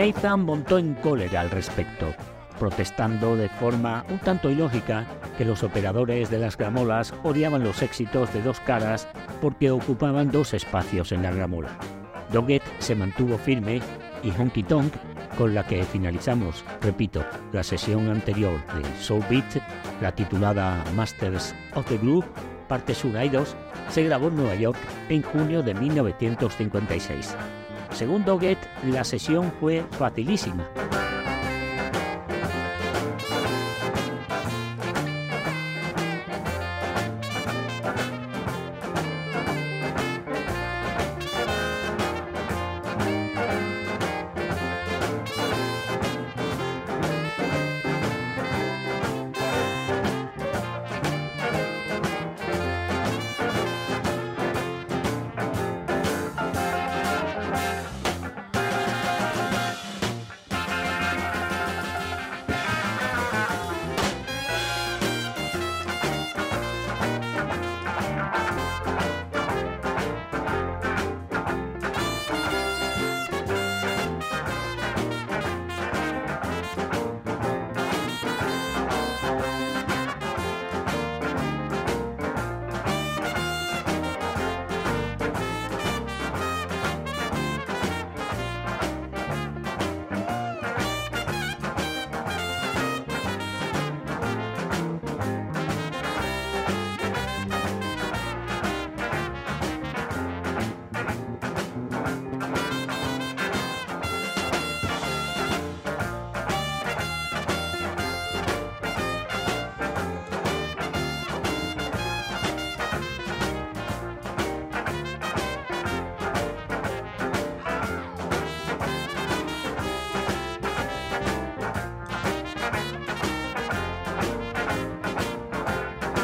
Nathan 0.00 0.46
montó 0.46 0.78
en 0.78 0.94
cólera 0.94 1.42
al 1.42 1.50
respecto, 1.50 2.14
protestando 2.58 3.36
de 3.36 3.50
forma 3.50 4.02
un 4.08 4.18
tanto 4.18 4.48
ilógica 4.48 5.04
que 5.36 5.44
los 5.44 5.62
operadores 5.62 6.30
de 6.30 6.38
las 6.38 6.56
gramolas 6.56 7.12
odiaban 7.22 7.62
los 7.62 7.82
éxitos 7.82 8.32
de 8.32 8.40
dos 8.40 8.60
caras 8.60 9.06
porque 9.42 9.70
ocupaban 9.70 10.30
dos 10.30 10.54
espacios 10.54 11.12
en 11.12 11.22
la 11.22 11.32
gramola. 11.32 11.76
Doggett 12.32 12.62
se 12.78 12.94
mantuvo 12.94 13.36
firme 13.36 13.82
y 14.22 14.30
Honky 14.30 14.62
Tonk, 14.62 14.94
con 15.36 15.54
la 15.54 15.66
que 15.66 15.84
finalizamos, 15.84 16.64
repito, 16.80 17.22
la 17.52 17.62
sesión 17.62 18.08
anterior 18.08 18.58
de 18.74 19.02
Soul 19.02 19.22
Beat, 19.28 19.62
la 20.00 20.14
titulada 20.14 20.82
Masters 20.96 21.54
of 21.74 21.86
the 21.88 21.98
Groove, 21.98 22.24
parte 22.68 22.94
1 23.04 23.22
y 23.22 23.28
2, 23.28 23.54
se 23.90 24.04
grabó 24.04 24.28
en 24.28 24.36
Nueva 24.36 24.54
York 24.54 24.78
en 25.10 25.20
junio 25.20 25.62
de 25.62 25.74
1956. 25.74 27.36
Según 28.00 28.24
Doggett, 28.24 28.56
la 28.82 29.04
sesión 29.04 29.52
fue 29.60 29.84
facilísima. 29.90 30.66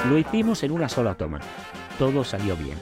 Lo 0.08 0.18
hicimos 0.18 0.62
en 0.62 0.70
una 0.70 0.88
sola 0.88 1.16
toma. 1.16 1.40
Todo 1.98 2.22
salió 2.22 2.56
bien. 2.56 2.78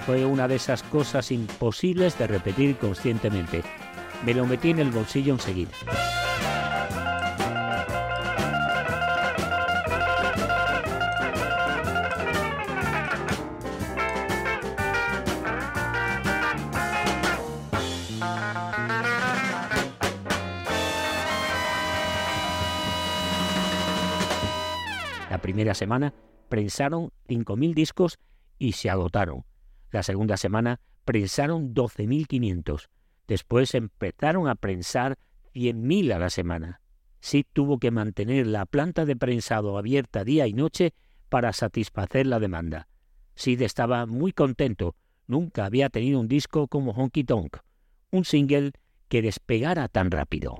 Fue 0.00 0.26
una 0.26 0.46
de 0.46 0.56
esas 0.56 0.82
cosas 0.82 1.32
imposibles 1.32 2.18
de 2.18 2.26
repetir 2.26 2.76
conscientemente. 2.76 3.62
Me 4.26 4.34
lo 4.34 4.44
metí 4.44 4.70
en 4.70 4.80
el 4.80 4.90
bolsillo 4.90 5.32
enseguida. 5.32 5.70
La 25.30 25.38
primera 25.38 25.74
semana 25.74 26.12
prensaron 26.48 27.10
5.000 27.28 27.74
discos 27.74 28.18
y 28.58 28.72
se 28.72 28.90
agotaron. 28.90 29.44
La 29.90 30.02
segunda 30.02 30.36
semana 30.36 30.80
prensaron 31.04 31.74
12.500. 31.74 32.88
Después 33.26 33.74
empezaron 33.74 34.48
a 34.48 34.54
prensar 34.54 35.18
100.000 35.54 36.12
a 36.14 36.18
la 36.18 36.30
semana. 36.30 36.80
Sid 37.20 37.46
tuvo 37.52 37.78
que 37.78 37.90
mantener 37.90 38.46
la 38.46 38.66
planta 38.66 39.04
de 39.04 39.16
prensado 39.16 39.76
abierta 39.78 40.24
día 40.24 40.46
y 40.46 40.52
noche 40.52 40.94
para 41.28 41.52
satisfacer 41.52 42.26
la 42.26 42.38
demanda. 42.38 42.88
Sid 43.34 43.62
estaba 43.62 44.06
muy 44.06 44.32
contento. 44.32 44.96
Nunca 45.26 45.64
había 45.64 45.90
tenido 45.90 46.20
un 46.20 46.28
disco 46.28 46.68
como 46.68 46.92
Honky 46.92 47.24
Tonk, 47.24 47.58
un 48.10 48.24
single 48.24 48.72
que 49.08 49.22
despegara 49.22 49.88
tan 49.88 50.10
rápido. 50.10 50.54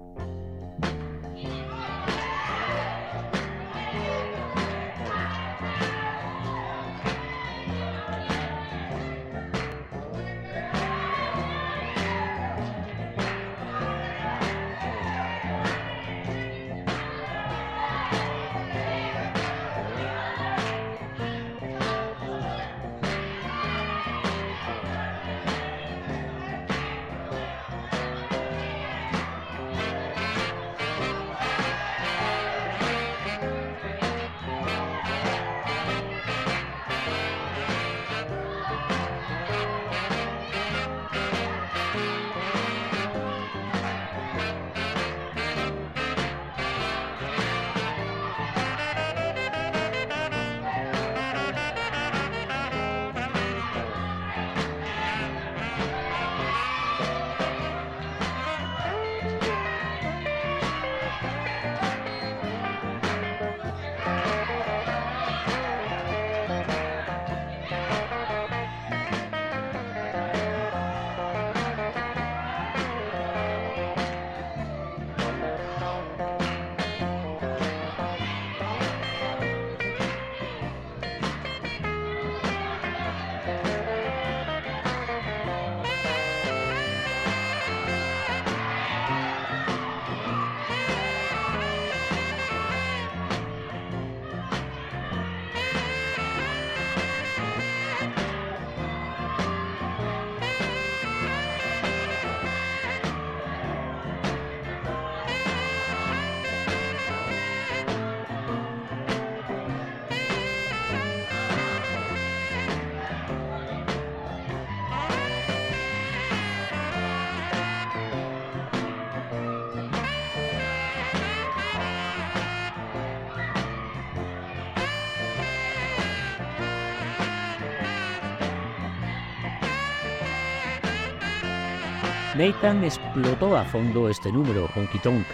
Nathan 132.39 132.85
explotó 132.85 133.57
a 133.57 133.65
fondo 133.65 134.09
este 134.09 134.31
número, 134.31 134.71
Honky 134.77 135.01
Tonk. 135.01 135.27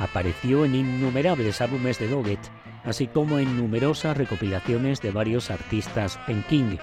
Apareció 0.00 0.64
en 0.64 0.74
innumerables 0.74 1.60
álbumes 1.60 1.98
de 1.98 2.08
Doggett, 2.08 2.40
así 2.82 3.08
como 3.08 3.38
en 3.38 3.58
numerosas 3.58 4.16
recopilaciones 4.16 5.02
de 5.02 5.10
varios 5.10 5.50
artistas 5.50 6.18
en 6.28 6.42
King, 6.44 6.78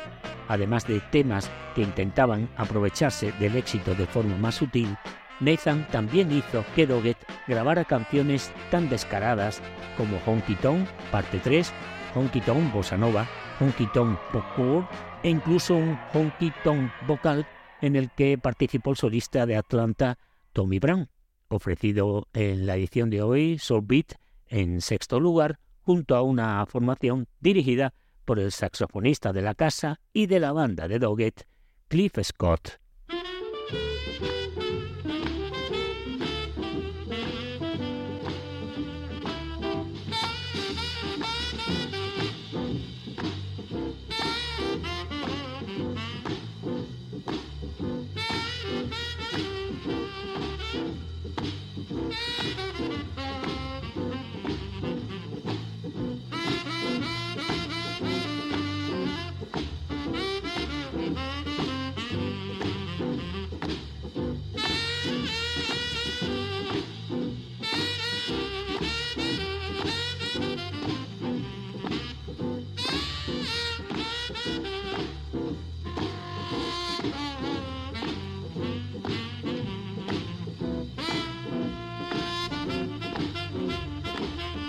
además 0.48 0.86
de 0.86 1.00
temas 1.00 1.50
que 1.74 1.82
intentaban 1.82 2.50
aprovecharse 2.56 3.32
del 3.40 3.56
éxito 3.56 3.96
de 3.96 4.06
forma 4.06 4.38
más 4.38 4.54
sutil. 4.54 4.96
Nathan 5.40 5.88
también 5.88 6.32
hizo 6.32 6.64
que 6.76 6.86
Doggett 6.86 7.18
grabara 7.48 7.84
canciones 7.84 8.52
tan 8.70 8.90
descaradas 8.90 9.60
como 9.98 10.20
Honky 10.24 10.54
Tonk, 10.58 10.88
parte 11.10 11.40
3, 11.40 11.74
Honky 12.14 12.42
Tonk 12.42 12.72
Bossa 12.72 12.96
Nova, 12.96 13.26
Honky 13.60 13.88
Tonk 13.88 14.20
Pop 14.32 14.86
e 15.24 15.30
incluso 15.30 15.74
un 15.74 15.98
Honky 16.14 16.54
Tonk 16.64 16.92
vocal 17.08 17.44
en 17.84 17.98
el 17.98 18.12
que 18.12 18.38
participó 18.38 18.92
el 18.92 18.96
solista 18.96 19.46
de 19.46 19.58
Atlanta 19.58 20.18
Tommy 20.54 20.80
Brown, 20.80 21.10
ofrecido 21.50 22.30
en 22.32 22.66
la 22.66 22.78
edición 22.78 23.10
de 23.10 23.22
hoy 23.22 23.60
Soul 23.60 23.84
Beat 23.86 24.14
en 24.48 24.80
sexto 24.80 25.20
lugar 25.20 25.60
junto 25.82 26.16
a 26.16 26.22
una 26.22 26.66
formación 26.66 27.28
dirigida 27.42 27.94
por 28.24 28.40
el 28.40 28.54
saxofonista 28.54 29.34
de 29.34 29.42
la 29.42 29.54
casa 29.54 30.00
y 30.14 30.28
de 30.28 30.40
la 30.40 30.54
banda 30.54 30.88
de 30.88 30.98
Doggett, 30.98 31.46
Cliff 31.90 32.14
Scott. 32.24 32.80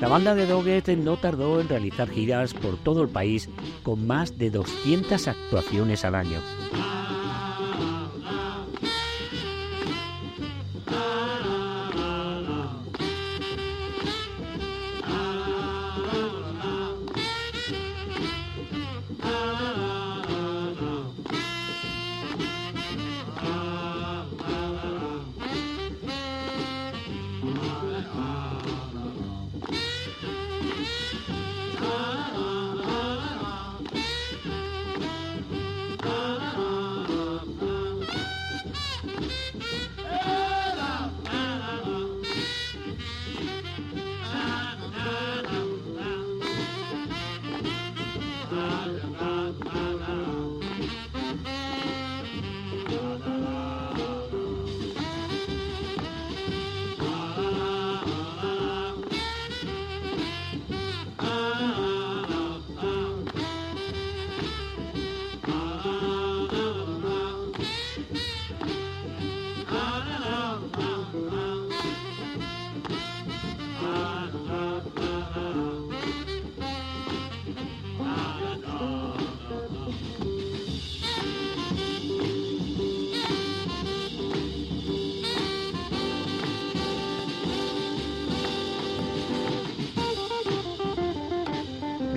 La 0.05 0.11
banda 0.11 0.35
de 0.35 0.45
Doggett 0.45 0.89
no 0.99 1.17
tardó 1.17 1.63
en 1.63 1.69
realizar 1.71 2.11
giras 2.11 2.53
por 2.53 2.77
todo 2.77 3.01
el 3.01 3.09
país 3.09 3.49
con 3.83 4.07
más 4.07 4.37
de 4.37 4.51
200 4.51 5.29
actuaciones 5.29 6.05
al 6.05 6.15
año. 6.15 6.43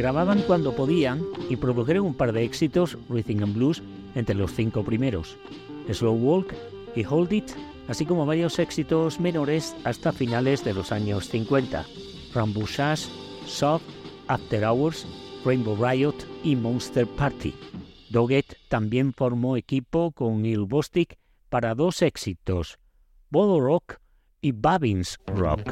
Grababan 0.08 0.42
cuando 0.44 0.74
podían 0.74 1.22
y 1.50 1.58
produjeron 1.58 2.06
un 2.06 2.14
par 2.14 2.32
de 2.32 2.46
éxitos, 2.46 2.98
Rhythm 3.10 3.44
and 3.44 3.54
Blues, 3.54 3.84
entre 4.16 4.36
los 4.36 4.54
cinco 4.54 4.86
primeros, 4.86 5.36
Slow 5.92 6.14
Walk 6.14 6.56
y 6.96 7.04
Hold 7.04 7.34
It, 7.34 7.52
así 7.90 8.06
como 8.06 8.26
varios 8.26 8.58
éxitos 8.58 9.20
menores 9.20 9.76
hasta 9.84 10.14
finales 10.14 10.64
de 10.64 10.74
los 10.74 10.94
años 10.94 11.28
50, 11.28 11.86
Rambouchage, 12.34 13.10
Soft, 13.46 13.84
After 14.30 14.64
Hours, 14.64 15.06
Rainbow 15.44 15.76
Riot 15.76 16.16
y 16.42 16.56
Monster 16.56 17.06
Party. 17.06 17.54
Doggett 18.10 18.56
también 18.70 19.12
formó 19.12 19.58
equipo 19.58 20.14
con 20.14 20.42
Neil 20.42 20.64
Bostic 20.64 21.18
para 21.50 21.76
dos 21.76 22.02
éxitos, 22.02 22.80
Bolo 23.30 23.60
Rock 23.60 23.98
y 24.40 24.54
Babins 24.54 25.20
Rock. 25.26 25.70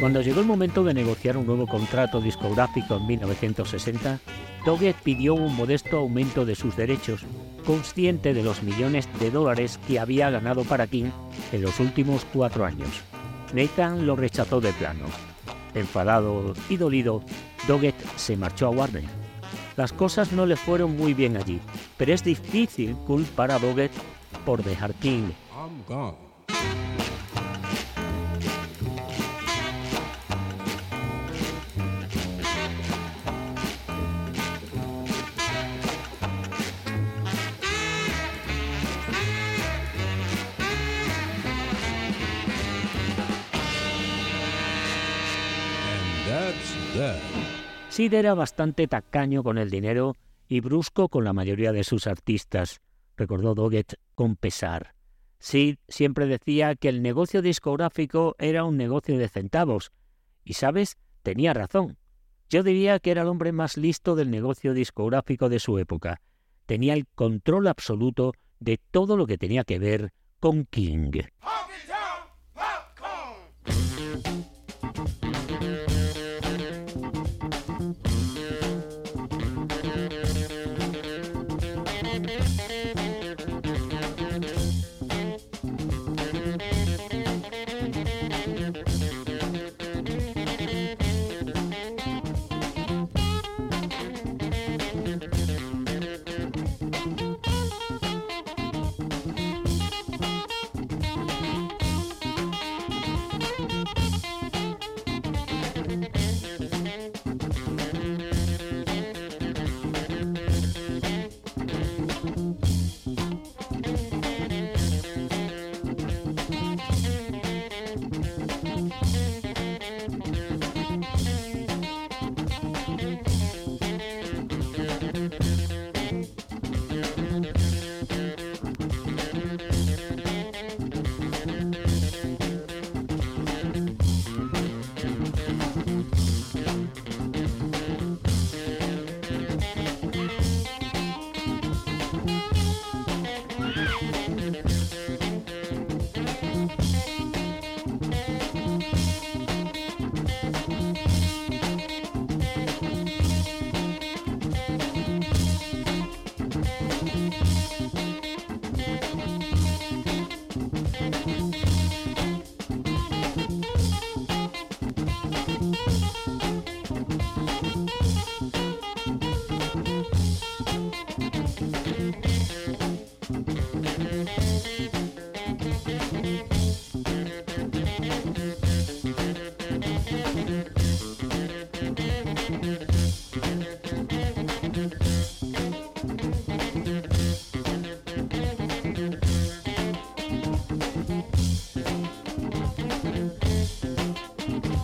Cuando 0.00 0.22
llegó 0.22 0.40
el 0.40 0.46
momento 0.46 0.84
de 0.84 0.94
negociar 0.94 1.36
un 1.36 1.46
nuevo 1.46 1.66
contrato 1.66 2.20
discográfico 2.20 2.96
en 2.96 3.06
1960, 3.08 4.20
Doggett 4.64 4.96
pidió 4.96 5.34
un 5.34 5.56
modesto 5.56 5.98
aumento 5.98 6.46
de 6.46 6.54
sus 6.54 6.76
derechos, 6.76 7.22
consciente 7.66 8.32
de 8.32 8.44
los 8.44 8.62
millones 8.62 9.08
de 9.18 9.32
dólares 9.32 9.80
que 9.88 9.98
había 9.98 10.30
ganado 10.30 10.62
para 10.62 10.86
King 10.86 11.10
en 11.50 11.62
los 11.62 11.80
últimos 11.80 12.24
cuatro 12.32 12.64
años. 12.64 12.88
Nathan 13.52 14.06
lo 14.06 14.14
rechazó 14.14 14.60
de 14.60 14.72
plano. 14.72 15.06
Enfadado 15.74 16.54
y 16.68 16.76
dolido, 16.76 17.24
Doggett 17.66 17.96
se 18.16 18.36
marchó 18.36 18.66
a 18.66 18.70
Warner. 18.70 19.04
Las 19.76 19.92
cosas 19.92 20.30
no 20.30 20.46
le 20.46 20.54
fueron 20.54 20.96
muy 20.96 21.12
bien 21.12 21.36
allí, 21.36 21.60
pero 21.96 22.14
es 22.14 22.22
difícil 22.22 22.94
culpar 23.06 23.50
a 23.50 23.58
Doggett 23.58 23.92
por 24.44 24.62
dejar 24.62 24.94
King. 24.94 25.30
Sid 47.98 48.14
era 48.14 48.32
bastante 48.34 48.86
tacaño 48.86 49.42
con 49.42 49.58
el 49.58 49.70
dinero 49.70 50.14
y 50.46 50.60
brusco 50.60 51.08
con 51.08 51.24
la 51.24 51.32
mayoría 51.32 51.72
de 51.72 51.82
sus 51.82 52.06
artistas, 52.06 52.80
recordó 53.16 53.56
Doggett 53.56 53.96
con 54.14 54.36
pesar. 54.36 54.94
Sid 55.40 55.78
siempre 55.88 56.26
decía 56.26 56.76
que 56.76 56.90
el 56.90 57.02
negocio 57.02 57.42
discográfico 57.42 58.36
era 58.38 58.62
un 58.62 58.76
negocio 58.76 59.18
de 59.18 59.28
centavos, 59.28 59.90
y 60.44 60.52
sabes, 60.52 60.96
tenía 61.24 61.54
razón. 61.54 61.98
Yo 62.48 62.62
diría 62.62 63.00
que 63.00 63.10
era 63.10 63.22
el 63.22 63.28
hombre 63.28 63.50
más 63.50 63.76
listo 63.76 64.14
del 64.14 64.30
negocio 64.30 64.74
discográfico 64.74 65.48
de 65.48 65.58
su 65.58 65.76
época. 65.78 66.20
Tenía 66.66 66.94
el 66.94 67.04
control 67.16 67.66
absoluto 67.66 68.32
de 68.60 68.78
todo 68.92 69.16
lo 69.16 69.26
que 69.26 69.38
tenía 69.38 69.64
que 69.64 69.80
ver 69.80 70.12
con 70.38 70.66
King. 70.66 71.10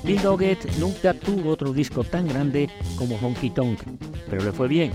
Bill 0.04 0.20
Doggett 0.20 0.76
nunca 0.78 1.14
tuvo 1.14 1.50
otro 1.50 1.72
disco 1.72 2.04
tan 2.04 2.28
grande 2.28 2.68
como 2.96 3.16
Honky 3.16 3.50
Tonk, 3.50 3.80
pero 4.30 4.44
le 4.44 4.52
fue 4.52 4.68
bien. 4.68 4.92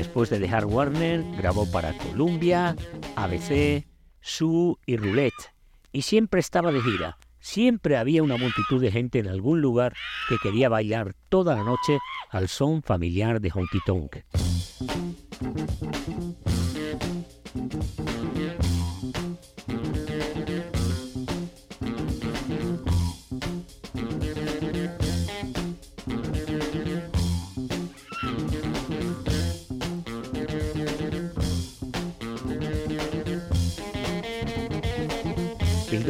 Después 0.00 0.30
de 0.30 0.38
dejar 0.38 0.64
Warner, 0.64 1.22
grabó 1.36 1.70
para 1.70 1.92
Columbia, 1.92 2.74
ABC, 3.16 3.84
Sue 4.22 4.76
y 4.86 4.96
Roulette. 4.96 5.52
Y 5.92 6.00
siempre 6.00 6.40
estaba 6.40 6.72
de 6.72 6.80
gira. 6.80 7.18
Siempre 7.38 7.98
había 7.98 8.22
una 8.22 8.38
multitud 8.38 8.80
de 8.80 8.90
gente 8.90 9.18
en 9.18 9.28
algún 9.28 9.60
lugar 9.60 9.92
que 10.30 10.38
quería 10.42 10.70
bailar 10.70 11.14
toda 11.28 11.54
la 11.54 11.64
noche 11.64 11.98
al 12.30 12.48
son 12.48 12.82
familiar 12.82 13.42
de 13.42 13.52
Honky 13.54 13.80
Tonk. 13.84 14.16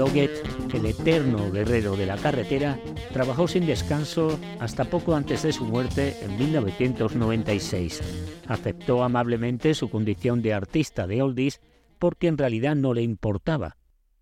Doggett, 0.00 0.42
el 0.72 0.86
eterno 0.86 1.52
guerrero 1.52 1.94
de 1.94 2.06
la 2.06 2.16
carretera, 2.16 2.78
trabajó 3.12 3.46
sin 3.46 3.66
descanso 3.66 4.40
hasta 4.58 4.86
poco 4.86 5.14
antes 5.14 5.42
de 5.42 5.52
su 5.52 5.66
muerte 5.66 6.16
en 6.22 6.38
1996. 6.38 8.00
Aceptó 8.48 9.04
amablemente 9.04 9.74
su 9.74 9.90
condición 9.90 10.40
de 10.40 10.54
artista 10.54 11.06
de 11.06 11.20
oldies 11.20 11.60
porque 11.98 12.28
en 12.28 12.38
realidad 12.38 12.76
no 12.76 12.94
le 12.94 13.02
importaba. 13.02 13.76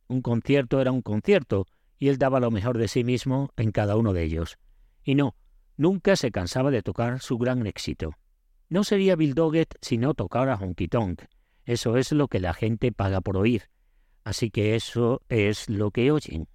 Un 0.08 0.20
concierto 0.20 0.80
era 0.80 0.90
un 0.90 1.00
concierto 1.00 1.68
y 1.96 2.08
él 2.08 2.18
daba 2.18 2.40
lo 2.40 2.50
mejor 2.50 2.76
de 2.76 2.88
sí 2.88 3.04
mismo 3.04 3.52
en 3.56 3.70
cada 3.70 3.96
uno 3.96 4.12
de 4.12 4.24
ellos. 4.24 4.58
Y 5.04 5.14
no, 5.14 5.36
nunca 5.76 6.16
se 6.16 6.32
cansaba 6.32 6.72
de 6.72 6.82
tocar 6.82 7.20
su 7.20 7.38
gran 7.38 7.68
éxito. 7.68 8.14
No 8.68 8.82
sería 8.82 9.14
Bill 9.14 9.34
Doggett 9.34 9.76
si 9.80 9.96
no 9.96 10.14
tocara 10.14 10.56
Honky 10.56 10.88
Tonk. 10.88 11.22
Eso 11.64 11.96
es 11.96 12.10
lo 12.10 12.26
que 12.26 12.40
la 12.40 12.52
gente 12.52 12.90
paga 12.90 13.20
por 13.20 13.36
oír. 13.36 13.70
Así 14.28 14.50
que 14.50 14.76
eso 14.76 15.22
es 15.30 15.70
lo 15.70 15.90
que 15.90 16.12
oyen. 16.12 16.46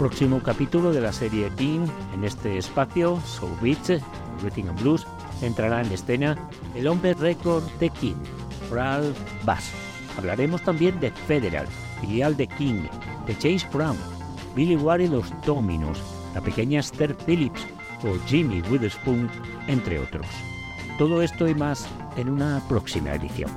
Próximo 0.00 0.42
capítulo 0.42 0.94
de 0.94 1.02
la 1.02 1.12
serie 1.12 1.50
King, 1.58 1.86
en 2.14 2.24
este 2.24 2.56
espacio, 2.56 3.20
Soul 3.20 3.52
Beats, 3.60 4.02
Rhythm 4.42 4.70
and 4.70 4.80
Blues, 4.80 5.06
entrará 5.42 5.82
en 5.82 5.92
escena 5.92 6.38
el 6.74 6.86
hombre 6.86 7.12
récord 7.12 7.62
de 7.80 7.90
King, 7.90 8.14
Ralph 8.70 9.14
Bass. 9.44 9.70
Hablaremos 10.16 10.62
también 10.62 10.98
de 11.00 11.10
Federal, 11.10 11.66
filial 12.00 12.34
de 12.34 12.46
King, 12.46 12.84
de 13.26 13.36
Chase 13.36 13.68
Brown, 13.74 13.98
Billy 14.56 14.76
Ward 14.76 15.00
y 15.00 15.08
los 15.08 15.30
Dominos, 15.44 16.00
la 16.34 16.40
pequeña 16.40 16.80
Esther 16.80 17.14
Phillips 17.26 17.66
o 18.02 18.16
Jimmy 18.26 18.62
Witherspoon, 18.70 19.28
entre 19.66 19.98
otros. 19.98 20.26
Todo 20.96 21.20
esto 21.20 21.46
y 21.46 21.54
más 21.54 21.86
en 22.16 22.30
una 22.30 22.62
próxima 22.70 23.12
edición. 23.12 23.50